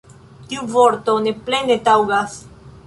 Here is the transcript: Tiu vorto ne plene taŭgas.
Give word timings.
Tiu 0.53 0.63
vorto 0.71 1.17
ne 1.27 1.35
plene 1.51 1.81
taŭgas. 1.91 2.41